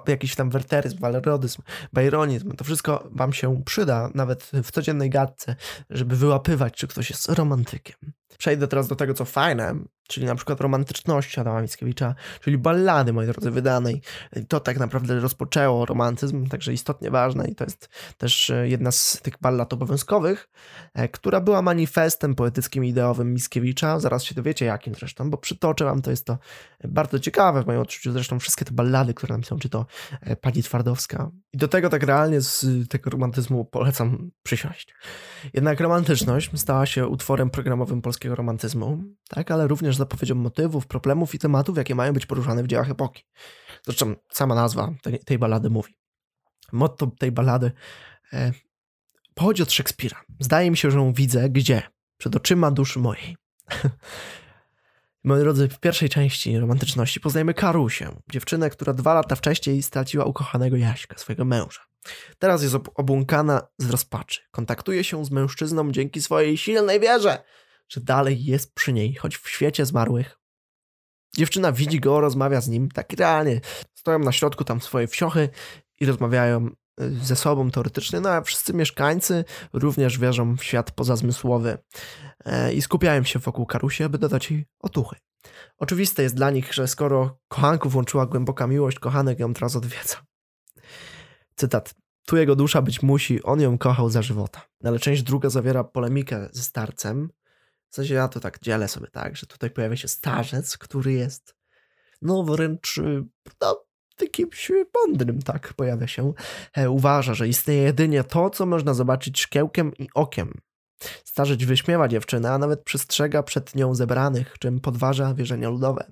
jakiś 0.08 0.36
tam 0.36 0.50
werteryzm, 0.50 1.00
walerodyzm, 1.00 1.62
bajronizm, 1.94 2.52
to 2.52 2.64
wszystko 2.64 3.10
wam 3.12 3.34
się 3.34 3.64
przyda, 3.66 4.10
nawet 4.14 4.52
w 4.64 4.72
codziennej 4.72 5.10
gadce, 5.10 5.56
żeby 5.90 6.16
wyłapywać, 6.16 6.74
czy 6.74 6.88
ktoś 6.88 7.10
jest 7.10 7.30
romantykiem. 7.30 7.96
Przejdę 8.38 8.68
teraz 8.68 8.88
do 8.88 8.96
tego, 8.96 9.14
co 9.14 9.26
fajne, 9.26 9.76
czyli 10.08 10.26
na 10.26 10.36
przykład 10.36 10.62
romantyczności 10.62 11.40
Adama 11.40 11.62
Mickiewicza, 11.62 12.16
czyli 12.42 12.58
ballady, 12.58 13.14
moi 13.14 13.26
drodzy, 13.26 13.52
wydanej. 13.52 14.02
To 14.48 14.60
tak 14.60 14.80
naprawdę 14.80 15.20
rozpoczęło 15.20 15.86
romantyzm, 15.86 16.48
także 16.48 16.74
istotnie 16.74 17.12
ważne 17.12 17.48
i 17.48 17.56
to 17.56 17.64
jest 17.64 17.90
też 18.18 18.50
e, 18.50 18.68
jedna 18.68 18.92
z 18.92 19.20
tych 19.22 19.34
ballad 19.42 19.74
obowiązkowych, 19.74 20.50
e, 20.94 21.08
która 21.08 21.42
była 21.42 21.62
manifestem 21.62 22.36
poetyckim 22.36 22.86
i 22.86 22.90
ideowym 22.90 23.34
Mickiewicza. 23.34 24.00
Zaraz 24.00 24.24
się 24.24 24.36
dowiecie 24.36 24.66
jakim 24.66 24.96
zresztą, 24.96 25.30
bo 25.30 25.38
przytoczę 25.38 25.86
wam, 25.86 26.02
to 26.02 26.10
jest 26.10 26.26
to 26.26 26.38
bardzo 26.84 27.20
ciekawe 27.20 27.64
w 27.64 27.68
moim 27.68 27.80
odczuciu, 27.80 28.12
zresztą 28.12 28.40
wszystkie 28.40 28.66
te 28.66 28.72
ballady, 28.72 29.14
które 29.14 29.34
nam 29.34 29.44
są, 29.44 29.60
czy 29.60 29.70
to 29.70 29.83
e, 30.22 30.36
Pani 30.36 30.64
Twardowska. 30.64 31.32
I 31.54 31.58
do 31.58 31.68
tego 31.68 31.90
tak 31.90 32.04
realnie 32.04 32.42
z 32.42 32.66
tego 32.90 33.10
romantyzmu 33.10 33.66
polecam 33.66 34.32
przysiąść. 34.44 34.96
Jednak 35.54 35.80
romantyczność 35.80 36.50
stała 36.56 36.86
się 36.86 37.08
utworem 37.08 37.50
programowym 37.50 38.02
polskiego 38.02 38.36
romantyzmu, 38.36 39.04
tak, 39.30 39.52
ale 39.52 39.68
również 39.68 39.96
zapowiedzią 39.96 40.36
motywów, 40.36 40.88
problemów 40.88 41.36
i 41.36 41.40
tematów, 41.40 41.78
jakie 41.78 41.96
mają 41.96 42.14
być 42.14 42.26
poruszane 42.26 42.64
w 42.64 42.68
dziełach 42.68 42.90
epoki. 42.90 43.24
Zresztą 43.84 44.16
sama 44.32 44.56
nazwa 44.56 44.94
tej, 45.02 45.20
tej 45.20 45.40
balady 45.40 45.70
mówi. 45.70 45.94
Motto 46.72 47.08
tej 47.08 47.32
balady 47.32 47.72
e, 48.34 48.52
pochodzi 49.34 49.64
od 49.64 49.72
Szekspira. 49.72 50.22
Zdaje 50.40 50.72
mi 50.72 50.78
się, 50.78 50.92
że 50.92 50.98
ją 50.98 51.14
widzę 51.14 51.50
gdzie? 51.50 51.82
Przed 52.18 52.36
oczyma 52.36 52.72
duszy 52.72 53.00
mojej. 53.00 53.38
Moi 55.26 55.40
drodzy, 55.40 55.68
w 55.70 55.80
pierwszej 55.80 56.10
części 56.10 56.60
romantyczności 56.60 57.20
poznajemy 57.20 57.54
Karusię, 57.54 58.10
dziewczynę, 58.32 58.70
która 58.70 58.94
dwa 58.94 59.14
lata 59.14 59.36
wcześniej 59.36 59.84
straciła 59.84 60.26
ukochanego 60.26 60.78
Jaśka, 60.78 61.18
swojego 61.18 61.46
męża. 61.46 61.82
Teraz 62.40 62.64
jest 62.64 62.76
obłąkana 62.96 63.68
z 63.78 63.90
rozpaczy. 63.90 64.42
Kontaktuje 64.52 65.04
się 65.04 65.26
z 65.26 65.32
mężczyzną 65.32 65.92
dzięki 65.92 66.22
swojej 66.22 66.58
silnej 66.58 67.00
wierze, 67.00 67.44
że 67.90 68.02
dalej 68.02 68.46
jest 68.46 68.76
przy 68.76 68.94
niej, 68.94 69.16
choć 69.16 69.38
w 69.38 69.50
świecie 69.50 69.86
zmarłych. 69.86 70.40
Dziewczyna 71.38 71.72
widzi 71.72 72.00
go, 72.00 72.22
rozmawia 72.22 72.62
z 72.62 72.68
nim, 72.68 72.92
tak 72.92 73.14
realnie. 73.14 73.62
Stoją 73.96 74.20
na 74.20 74.32
środku 74.32 74.64
tam 74.64 74.82
swoje 74.82 75.08
wsiochy 75.08 75.50
i 76.00 76.06
rozmawiają 76.06 76.70
ze 76.98 77.36
sobą 77.36 77.72
teoretycznie, 77.72 78.20
no 78.20 78.30
a 78.30 78.42
wszyscy 78.42 78.74
mieszkańcy 78.74 79.46
również 79.74 80.20
wierzą 80.20 80.58
w 80.58 80.64
świat 80.64 80.92
pozazmysłowy 80.92 81.78
e, 82.46 82.74
i 82.74 82.82
skupiają 82.82 83.24
się 83.24 83.40
wokół 83.40 83.66
Karusi, 83.66 84.04
aby 84.04 84.18
dodać 84.18 84.52
jej 84.52 84.66
otuchy. 84.80 85.16
Oczywiste 85.78 86.24
jest 86.24 86.36
dla 86.36 86.52
nich, 86.52 86.74
że 86.74 86.88
skoro 86.88 87.40
kochanków 87.48 87.96
łączyła 87.96 88.26
głęboka 88.26 88.68
miłość, 88.68 89.00
kochanek 89.00 89.40
ją 89.40 89.54
teraz 89.54 89.76
odwiedza. 89.76 90.16
Cytat. 91.56 91.96
Tu 92.26 92.38
jego 92.38 92.56
dusza 92.56 92.82
być 92.82 93.04
musi, 93.04 93.44
on 93.44 93.62
ją 93.62 93.78
kochał 93.78 94.10
za 94.10 94.22
żywota. 94.22 94.62
Ale 94.84 95.00
część 95.00 95.24
druga 95.24 95.50
zawiera 95.50 95.84
polemikę 95.84 96.50
ze 96.52 96.64
starcem, 96.64 97.30
w 97.90 97.96
sensie 97.96 98.14
ja 98.14 98.28
to 98.28 98.40
tak 98.40 98.60
dzielę 98.60 98.88
sobie 98.88 99.08
tak, 99.08 99.38
że 99.38 99.48
tutaj 99.48 99.70
pojawia 99.70 99.96
się 99.96 100.08
starzec, 100.08 100.78
który 100.78 101.14
jest 101.14 101.56
no 102.22 102.44
wręcz 102.44 103.00
no, 103.62 103.83
kimś 104.32 104.72
mądrym, 104.96 105.42
tak, 105.42 105.74
pojawia 105.74 106.08
się. 106.08 106.34
E, 106.74 106.90
uważa, 106.90 107.34
że 107.34 107.48
istnieje 107.48 107.82
jedynie 107.82 108.24
to, 108.24 108.50
co 108.50 108.66
można 108.66 108.94
zobaczyć 108.94 109.40
szkiełkiem 109.40 109.92
i 110.00 110.08
okiem. 110.14 110.54
Starzec 111.24 111.64
wyśmiewa 111.64 112.08
dziewczynę, 112.08 112.52
a 112.52 112.58
nawet 112.58 112.84
przestrzega 112.84 113.44
przed 113.44 113.76
nią 113.76 113.96
zebranych, 113.96 114.56
czym 114.60 114.80
podważa 114.80 115.34
wierzenia 115.34 115.70
ludowe. 115.70 116.12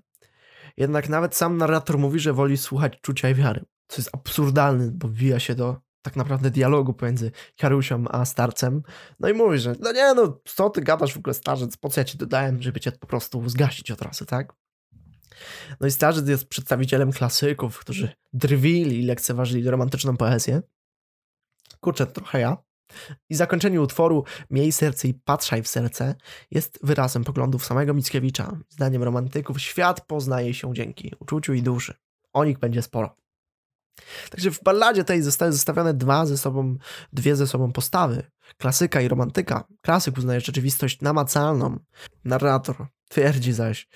Jednak 0.78 1.10
nawet 1.10 1.36
sam 1.36 1.58
narrator 1.58 1.98
mówi, 1.98 2.20
że 2.20 2.34
woli 2.34 2.58
słuchać 2.58 3.02
czucia 3.02 3.30
i 3.30 3.36
wiary, 3.36 3.66
co 3.88 4.02
jest 4.02 4.10
absurdalne, 4.14 4.92
bo 4.92 5.10
wija 5.10 5.40
się 5.40 5.56
do 5.56 5.76
tak 6.02 6.16
naprawdę 6.16 6.52
dialogu 6.52 6.94
pomiędzy 6.94 7.32
Karusią 7.58 8.04
a 8.10 8.26
starcem. 8.26 8.84
No 9.20 9.30
i 9.30 9.34
mówi, 9.34 9.60
że 9.60 9.76
no 9.80 9.92
nie 9.92 10.14
no, 10.14 10.42
co 10.46 10.70
ty 10.70 10.82
gadasz 10.82 11.14
w 11.14 11.18
ogóle 11.18 11.34
starzec, 11.34 11.78
po 11.78 11.90
co 11.90 12.02
ja 12.02 12.06
ci 12.06 12.18
dodałem, 12.18 12.62
żeby 12.62 12.80
cię 12.80 12.92
po 12.92 13.08
prostu 13.08 13.50
zgasić 13.50 13.92
od 13.92 14.02
razu, 14.02 14.26
tak? 14.26 14.54
No 15.80 15.88
i 15.88 15.92
starzec 15.92 16.28
jest 16.28 16.48
przedstawicielem 16.48 17.12
klasyków, 17.12 17.80
którzy 17.80 18.10
drwili 18.34 19.00
i 19.00 19.06
lekceważyli 19.06 19.70
romantyczną 19.70 20.18
poezję. 20.18 20.62
Kurczę, 21.80 22.08
trochę 22.08 22.40
ja. 22.40 22.58
I 23.30 23.36
zakończenie 23.36 23.82
utworu 23.82 24.24
Miej 24.50 24.72
serce 24.72 25.08
i 25.08 25.14
patrzaj 25.14 25.64
w 25.64 25.68
serce 25.68 26.16
jest 26.52 26.80
wyrazem 26.84 27.24
poglądów 27.24 27.66
samego 27.66 27.94
Mickiewicza. 27.94 28.58
Zdaniem 28.70 29.04
romantyków 29.04 29.62
świat 29.62 30.06
poznaje 30.08 30.54
się 30.54 30.74
dzięki 30.74 31.16
uczuciu 31.20 31.54
i 31.54 31.62
duszy. 31.62 31.94
O 32.34 32.46
nich 32.46 32.60
będzie 32.60 32.82
sporo. 32.82 33.16
Także 34.30 34.52
w 34.52 34.64
balladzie 34.64 35.04
tej 35.04 35.22
zostały 35.22 35.52
zestawione 35.52 35.94
dwa 35.94 36.26
ze 36.26 36.38
sobą, 36.38 36.78
dwie 37.14 37.36
ze 37.36 37.48
sobą 37.48 37.72
postawy. 37.72 38.32
Klasyka 38.58 39.02
i 39.02 39.08
romantyka. 39.08 39.64
Klasyk 39.82 40.18
uznaje 40.18 40.42
rzeczywistość 40.42 41.02
namacalną. 41.02 41.80
Narrator 42.26 42.88
twierdzi 43.10 43.54
zaś, 43.54 43.88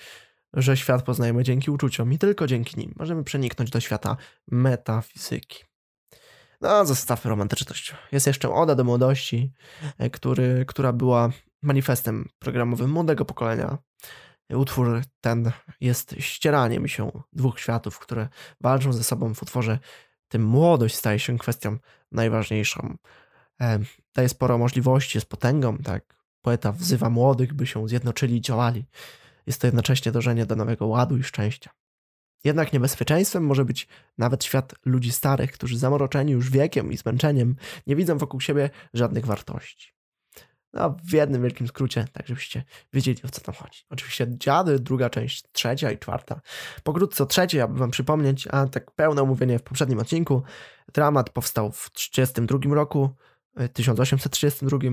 że 0.52 0.76
świat 0.76 1.02
poznajemy 1.02 1.44
dzięki 1.44 1.70
uczuciom 1.70 2.12
i 2.12 2.18
tylko 2.18 2.46
dzięki 2.46 2.80
nim 2.80 2.94
możemy 2.96 3.24
przeniknąć 3.24 3.70
do 3.70 3.80
świata 3.80 4.16
metafizyki. 4.46 5.64
No, 6.60 6.86
zostawmy 6.86 7.30
romantyczność. 7.30 7.94
Jest 8.12 8.26
jeszcze 8.26 8.50
Oda 8.50 8.74
do 8.74 8.84
młodości, 8.84 9.52
e, 9.98 10.10
który, 10.10 10.64
która 10.68 10.92
była 10.92 11.30
manifestem 11.62 12.28
programowym 12.38 12.90
młodego 12.90 13.24
pokolenia. 13.24 13.78
Utwór 14.50 15.02
ten 15.20 15.52
jest 15.80 16.14
ścieraniem 16.18 16.88
się 16.88 17.10
dwóch 17.32 17.60
światów, 17.60 17.98
które 17.98 18.28
walczą 18.60 18.92
ze 18.92 19.04
sobą 19.04 19.34
w 19.34 19.42
utworze. 19.42 19.78
Tym 20.28 20.44
młodość 20.44 20.94
staje 20.96 21.18
się 21.18 21.38
kwestią 21.38 21.78
najważniejszą. 22.12 22.96
E, 23.60 23.78
daje 24.14 24.28
sporo 24.28 24.58
możliwości, 24.58 25.18
jest 25.18 25.28
potęgą, 25.28 25.78
tak. 25.78 26.16
Poeta 26.42 26.72
wzywa 26.72 27.10
młodych, 27.10 27.54
by 27.54 27.66
się 27.66 27.88
zjednoczyli 27.88 28.36
i 28.36 28.40
działali. 28.40 28.84
Jest 29.46 29.60
to 29.60 29.66
jednocześnie 29.66 30.12
dążenie 30.12 30.46
do 30.46 30.56
nowego 30.56 30.86
ładu 30.86 31.16
i 31.16 31.22
szczęścia. 31.22 31.70
Jednak 32.44 32.72
niebezpieczeństwem 32.72 33.44
może 33.46 33.64
być 33.64 33.88
nawet 34.18 34.44
świat 34.44 34.74
ludzi 34.84 35.12
starych, 35.12 35.52
którzy 35.52 35.78
zamroczeni 35.78 36.32
już 36.32 36.50
wiekiem 36.50 36.92
i 36.92 36.96
zmęczeniem 36.96 37.56
nie 37.86 37.96
widzą 37.96 38.18
wokół 38.18 38.40
siebie 38.40 38.70
żadnych 38.94 39.26
wartości. 39.26 39.96
No, 40.72 40.96
w 41.04 41.12
jednym 41.12 41.42
wielkim 41.42 41.68
skrócie, 41.68 42.04
tak 42.12 42.26
żebyście 42.26 42.64
wiedzieli 42.92 43.18
o 43.24 43.28
co 43.28 43.40
tam 43.40 43.54
chodzi. 43.54 43.80
Oczywiście 43.90 44.26
dziady, 44.28 44.80
druga 44.80 45.10
część, 45.10 45.44
trzecia 45.52 45.90
i 45.90 45.98
czwarta. 45.98 46.40
Pokrótce 46.82 47.22
o 47.24 47.26
trzeciej, 47.26 47.60
aby 47.60 47.78
wam 47.78 47.90
przypomnieć, 47.90 48.48
a 48.50 48.66
tak 48.66 48.90
pełne 48.90 49.22
omówienie 49.22 49.58
w 49.58 49.62
poprzednim 49.62 49.98
odcinku. 49.98 50.42
Dramat 50.92 51.30
powstał 51.30 51.72
w 51.72 51.90
1932 51.90 52.74
roku, 52.74 53.10
1832. 53.72 54.78
E, 54.78 54.90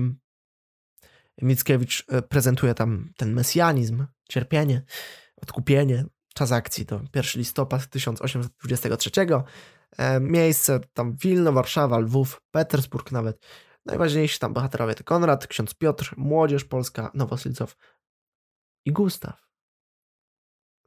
Mickiewicz 1.42 2.04
e, 2.08 2.22
prezentuje 2.22 2.74
tam 2.74 3.12
ten 3.16 3.32
mesjanizm, 3.32 4.06
cierpienie, 4.28 4.82
odkupienie. 5.36 6.04
Czas 6.34 6.52
akcji 6.52 6.86
to 6.86 7.00
1 7.14 7.22
listopad 7.36 7.88
1823. 7.88 9.10
E, 9.98 10.20
miejsce 10.20 10.80
tam 10.92 11.16
Wilno, 11.16 11.52
Warszawa, 11.52 11.98
Lwów, 11.98 12.40
Petersburg 12.50 13.12
nawet. 13.12 13.46
Najważniejsi 13.86 14.38
tam 14.38 14.52
bohaterowie 14.52 14.94
to 14.94 15.04
Konrad, 15.04 15.46
ksiądz 15.46 15.74
Piotr, 15.74 16.14
Młodzież 16.16 16.64
Polska, 16.64 17.10
Nowosilcow 17.14 17.76
i 18.84 18.92
Gustaw. 18.92 19.44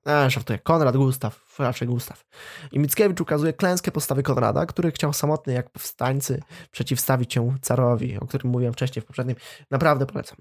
A, 0.06 0.29
żartuję. 0.29 0.60
Konrad, 0.60 0.98
Gustaw, 0.98 1.60
raczej 1.60 1.88
Gustaw. 1.88 2.25
I 2.72 2.79
Mickiewicz 2.79 3.22
ukazuje 3.22 3.53
klęskę 3.53 3.91
postawy 3.91 4.24
Konrada, 4.24 4.65
który 4.65 4.91
chciał 4.91 5.13
samotny 5.13 5.53
jak 5.53 5.70
powstańcy 5.70 6.41
przeciwstawić 6.72 7.34
się 7.34 7.56
carowi, 7.62 8.17
o 8.17 8.27
którym 8.27 8.51
mówiłem 8.51 8.74
wcześniej 8.74 9.03
w 9.03 9.06
poprzednim. 9.06 9.36
Naprawdę 9.72 10.06
polecam. 10.06 10.38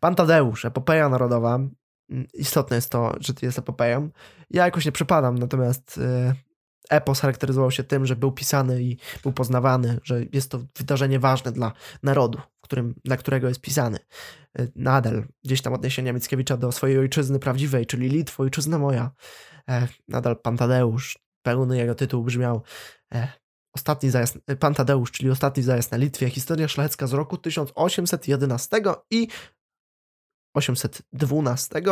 Pan 0.00 0.14
Tadeusz, 0.14 0.64
epopeja 0.64 1.08
narodowa. 1.08 1.58
Istotne 2.34 2.76
jest 2.76 2.90
to, 2.90 3.12
że 3.20 3.32
jest 3.42 3.58
epopeją. 3.58 4.10
Ja 4.50 4.64
jakoś 4.64 4.86
nie 4.86 4.92
przepadam, 4.92 5.38
natomiast 5.38 5.96
yy, 5.96 6.34
epos 6.90 7.20
charakteryzował 7.20 7.70
się 7.70 7.84
tym, 7.84 8.06
że 8.06 8.16
był 8.16 8.32
pisany 8.32 8.82
i 8.82 8.96
był 9.22 9.32
poznawany, 9.32 9.98
że 10.04 10.24
jest 10.32 10.50
to 10.50 10.60
wydarzenie 10.76 11.18
ważne 11.18 11.52
dla 11.52 11.72
narodu, 12.02 12.38
którym, 12.60 12.94
dla 13.04 13.16
którego 13.16 13.48
jest 13.48 13.60
pisany. 13.60 13.98
E, 14.58 14.66
nadal 14.76 15.24
gdzieś 15.44 15.62
tam 15.62 15.72
odniesienia 15.72 16.12
Mickiewicza 16.12 16.56
do 16.56 16.72
swojej 16.72 16.98
ojczyzny 16.98 17.38
prawdziwej, 17.38 17.86
czyli 17.86 18.08
Litwo, 18.08 18.42
ojczyzna 18.42 18.78
moja. 18.78 19.10
E, 19.68 19.88
nadal 20.08 20.36
Pan 20.36 20.56
Tadeusz, 20.56 21.18
pełny 21.42 21.76
jego 21.76 21.94
tytuł 21.94 22.24
brzmiał 22.24 22.62
e, 23.14 23.28
Ostatni 23.74 24.10
zajazd, 24.10 24.38
Pan 24.60 24.74
Tadeusz, 24.74 25.12
czyli 25.12 25.30
Ostatni 25.30 25.62
zajazd 25.62 25.92
na 25.92 25.98
Litwie, 25.98 26.30
historia 26.30 26.68
szlachecka 26.68 27.06
z 27.06 27.12
roku 27.12 27.36
1811 27.36 28.80
i 29.10 29.28
812 30.54 31.82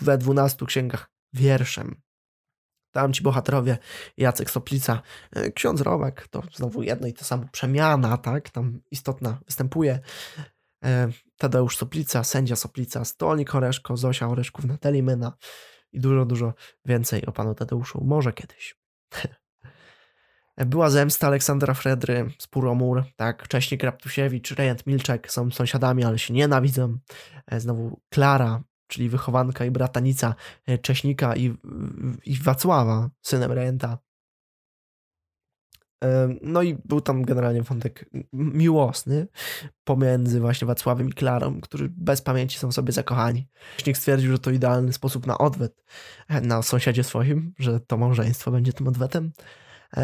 we 0.00 0.18
12 0.18 0.66
księgach 0.66 1.10
wierszem. 1.32 2.00
Tam 2.94 3.12
ci 3.12 3.22
bohaterowie, 3.22 3.78
Jacek 4.16 4.50
Soplica, 4.50 5.02
e, 5.32 5.50
ksiądz 5.50 5.80
Romek, 5.80 6.28
to 6.28 6.42
znowu 6.54 6.82
jedno 6.82 7.06
i 7.06 7.12
to 7.12 7.24
samo, 7.24 7.44
przemiana, 7.52 8.16
tak, 8.16 8.50
tam 8.50 8.80
istotna 8.90 9.40
występuje. 9.46 10.00
E, 10.84 11.08
Tadeusz 11.36 11.76
Soplica, 11.76 12.24
sędzia 12.24 12.56
Soplica, 12.56 13.04
Stolnik 13.04 13.54
Oreszko, 13.54 13.96
Zosia 13.96 14.28
Oreszków, 14.28 14.64
Natalie 14.64 15.02
Myna 15.02 15.36
i 15.92 16.00
dużo, 16.00 16.24
dużo 16.24 16.54
więcej 16.84 17.26
o 17.26 17.32
panu 17.32 17.54
Tadeuszu. 17.54 18.04
Może 18.04 18.32
kiedyś. 18.32 18.76
Była 20.56 20.90
zemsta 20.90 21.26
Aleksandra 21.26 21.74
Fredry 21.74 22.30
z 22.38 22.46
Puromur, 22.46 23.04
tak, 23.16 23.48
Cześnik 23.48 23.82
Raptusiewicz, 23.82 24.50
Rejent 24.50 24.86
Milczek 24.86 25.32
są 25.32 25.50
sąsiadami, 25.50 26.04
ale 26.04 26.18
się 26.18 26.34
nienawidzą. 26.34 26.98
E, 27.46 27.60
znowu 27.60 28.00
Klara, 28.08 28.62
czyli 28.86 29.08
wychowanka 29.08 29.64
i 29.64 29.70
bratanica 29.70 30.34
e, 30.66 30.78
Cześnika 30.78 31.36
i, 31.36 31.54
i 32.24 32.38
Wacława, 32.38 33.10
synem 33.22 33.52
Rejenta. 33.52 33.98
E, 36.04 36.28
no 36.42 36.62
i 36.62 36.74
był 36.84 37.00
tam 37.00 37.22
generalnie 37.22 37.62
wątek 37.62 38.10
miłosny 38.32 39.26
pomiędzy 39.84 40.40
właśnie 40.40 40.66
Wacławem 40.66 41.08
i 41.08 41.12
Klarą, 41.12 41.60
którzy 41.60 41.88
bez 41.96 42.22
pamięci 42.22 42.58
są 42.58 42.72
sobie 42.72 42.92
zakochani. 42.92 43.48
Cześnik 43.76 43.96
stwierdził, 43.96 44.32
że 44.32 44.38
to 44.38 44.50
idealny 44.50 44.92
sposób 44.92 45.26
na 45.26 45.38
odwet 45.38 45.84
na 46.42 46.62
sąsiadzie 46.62 47.04
swoim, 47.04 47.54
że 47.58 47.80
to 47.80 47.96
małżeństwo 47.96 48.50
będzie 48.50 48.72
tym 48.72 48.88
odwetem 48.88 49.32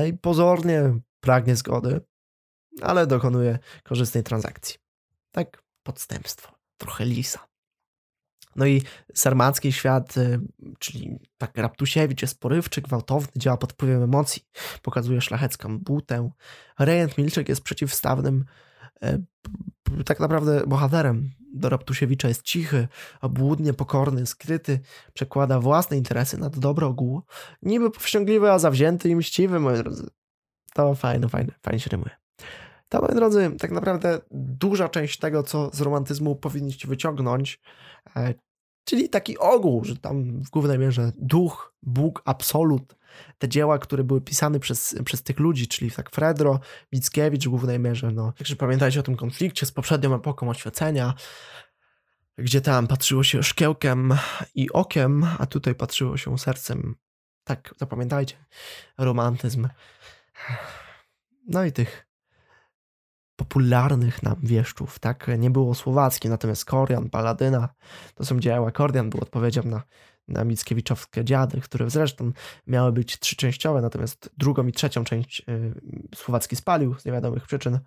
i 0.08 0.12
pozornie 0.12 1.00
pragnie 1.20 1.56
zgody, 1.56 2.00
ale 2.82 3.06
dokonuje 3.06 3.58
korzystnej 3.82 4.22
transakcji. 4.24 4.76
Tak, 5.30 5.62
podstępstwo, 5.82 6.54
trochę 6.76 7.04
lisa. 7.04 7.48
No 8.56 8.66
i 8.66 8.82
sarmacki 9.14 9.72
świat, 9.72 10.16
y, 10.16 10.40
czyli 10.78 11.18
tak 11.38 11.56
Raptusiewicz 11.56 12.22
jest 12.22 12.40
porywczy, 12.40 12.80
gwałtowny, 12.82 13.32
działa 13.36 13.56
pod 13.56 13.72
wpływem 13.72 14.02
emocji, 14.02 14.42
pokazuje 14.82 15.20
szlachecką 15.20 15.78
butę. 15.78 16.30
Rejent 16.78 17.18
Milczek 17.18 17.48
jest 17.48 17.62
przeciwstawnym 17.62 18.44
tak 20.04 20.20
naprawdę 20.20 20.62
bohaterem 20.66 21.30
do 21.54 21.68
Raptusiewicza 21.68 22.28
jest 22.28 22.42
cichy, 22.42 22.88
obłudnie 23.20 23.74
pokorny, 23.74 24.26
skryty, 24.26 24.80
przekłada 25.14 25.60
własne 25.60 25.96
interesy 25.96 26.38
nad 26.38 26.58
dobro 26.58 26.86
ogółu. 26.86 27.22
Niby 27.62 27.90
powściągliwy, 27.90 28.50
a 28.50 28.58
zawzięty 28.58 29.08
i 29.08 29.16
mściwy, 29.16 29.60
moi 29.60 29.76
drodzy. 29.76 30.10
To 30.74 30.94
fajne, 30.94 31.28
fajne, 31.28 31.52
fajnie 31.62 31.80
się 31.80 31.90
rymuje. 31.90 32.10
To, 32.88 33.02
moi 33.02 33.14
drodzy, 33.14 33.50
tak 33.58 33.70
naprawdę 33.70 34.20
duża 34.30 34.88
część 34.88 35.18
tego, 35.18 35.42
co 35.42 35.70
z 35.72 35.80
romantyzmu 35.80 36.36
powinniście 36.36 36.88
wyciągnąć, 36.88 37.60
e, 38.16 38.34
czyli 38.88 39.08
taki 39.08 39.38
ogół, 39.38 39.84
że 39.84 39.96
tam 39.96 40.42
w 40.42 40.50
głównej 40.50 40.78
mierze 40.78 41.12
duch, 41.18 41.74
Bóg, 41.82 42.22
absolut, 42.24 42.96
te 43.38 43.48
dzieła, 43.48 43.78
które 43.78 44.04
były 44.04 44.20
pisane 44.20 44.60
przez, 44.60 44.96
przez 45.04 45.22
tych 45.22 45.38
ludzi, 45.38 45.68
czyli 45.68 45.90
tak 45.90 46.10
Fredro, 46.10 46.60
Mickiewicz 46.92 47.46
w 47.46 47.48
głównej 47.48 47.78
mierze. 47.78 48.10
No. 48.10 48.32
Także 48.32 48.56
pamiętajcie 48.56 49.00
o 49.00 49.02
tym 49.02 49.16
konflikcie 49.16 49.66
z 49.66 49.72
poprzednią 49.72 50.14
epoką 50.14 50.50
oświecenia, 50.50 51.14
gdzie 52.38 52.60
tam 52.60 52.86
patrzyło 52.86 53.24
się 53.24 53.42
szkiełkiem 53.42 54.14
i 54.54 54.72
okiem, 54.72 55.26
a 55.38 55.46
tutaj 55.46 55.74
patrzyło 55.74 56.16
się 56.16 56.38
sercem. 56.38 56.94
Tak, 57.44 57.74
zapamiętajcie. 57.78 58.36
Romantyzm. 58.98 59.68
No 61.48 61.64
i 61.64 61.72
tych 61.72 62.07
popularnych 63.38 64.22
nam 64.22 64.36
wieszczów, 64.42 64.98
tak? 64.98 65.26
Nie 65.38 65.50
było 65.50 65.74
słowackie, 65.74 66.28
natomiast 66.28 66.64
Korian, 66.64 67.10
Paladyna, 67.10 67.68
to 68.14 68.24
są 68.24 68.40
dzieła. 68.40 68.70
Korian 68.70 69.10
był 69.10 69.20
odpowiedzią 69.20 69.62
na 69.62 69.82
na 70.28 70.44
Mickiewiczowskie 70.44 71.24
dziady, 71.24 71.60
które 71.60 71.90
zresztą 71.90 72.32
miały 72.66 72.92
być 72.92 73.18
trzyczęściowe, 73.18 73.82
natomiast 73.82 74.30
drugą 74.36 74.66
i 74.66 74.72
trzecią 74.72 75.04
część 75.04 75.42
y, 75.48 75.74
Słowacki 76.14 76.56
spalił 76.56 76.94
z 76.98 77.04
niewiadomych 77.04 77.46
przyczyn. 77.46 77.78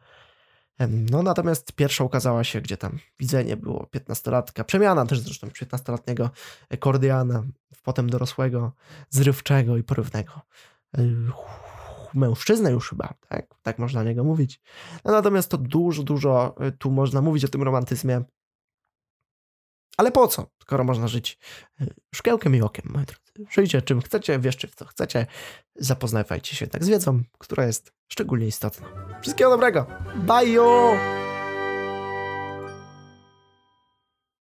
No 0.89 1.23
natomiast 1.23 1.73
pierwsza 1.73 2.03
ukazała 2.03 2.43
się, 2.43 2.61
gdzie 2.61 2.77
tam 2.77 2.99
widzenie 3.19 3.57
było 3.57 3.87
15-latka, 3.95 4.63
przemiana 4.63 5.05
też 5.05 5.19
zresztą 5.19 5.47
15-letniego 5.47 6.29
Kordiana 6.79 7.43
potem 7.83 8.09
dorosłego, 8.09 8.71
zrywczego 9.09 9.77
i 9.77 9.83
porywnego 9.83 10.41
y, 10.97 11.15
mężczyznę 12.13 12.71
już 12.71 12.89
chyba, 12.89 13.13
tak? 13.29 13.45
Tak 13.61 13.79
można 13.79 14.03
niego 14.03 14.23
mówić. 14.23 14.61
No 15.05 15.11
natomiast 15.11 15.51
to 15.51 15.57
dużo, 15.57 16.03
dużo 16.03 16.55
y, 16.67 16.71
tu 16.71 16.91
można 16.91 17.21
mówić 17.21 17.45
o 17.45 17.47
tym 17.47 17.63
romantyzmie 17.63 18.23
ale 19.97 20.11
po 20.11 20.27
co, 20.27 20.47
skoro 20.61 20.83
można 20.83 21.07
żyć 21.07 21.37
y, 21.81 21.93
szkiełkiem 22.15 22.55
i 22.55 22.61
okiem, 22.61 22.85
moi 22.89 23.05
drodzy? 23.05 23.51
Żyjcie 23.51 23.81
czym 23.81 24.01
chcecie, 24.01 24.39
wierzcie 24.39 24.67
w 24.67 24.75
co 24.75 24.85
chcecie, 24.85 25.25
zapoznawajcie 25.75 26.55
się 26.55 26.67
tak 26.67 26.83
z 26.83 26.89
wiedzą, 26.89 27.21
która 27.37 27.65
jest 27.65 27.91
szczególnie 28.07 28.47
istotna. 28.47 28.87
Wszystkiego 29.21 29.49
dobrego. 29.49 29.85
Bye! 30.15 31.30